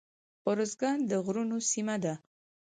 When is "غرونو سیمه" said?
1.25-1.95